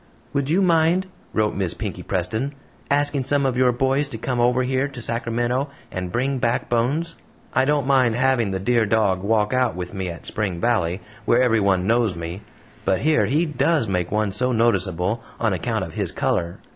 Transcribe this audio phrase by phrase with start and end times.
[0.33, 2.55] "Would you mind," wrote Miss Pinkey Preston,
[2.89, 7.17] "asking some of your boys to come over here to Sacramento and bring back Bones?
[7.53, 11.43] I don't mind having the dear dog walk out with me at Spring Valley, where
[11.43, 12.41] everyone knows me;
[12.83, 16.57] but here he DOES make one so noticeable, on account of HIS COLOR.